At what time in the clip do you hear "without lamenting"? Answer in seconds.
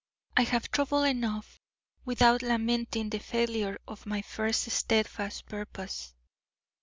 2.05-3.11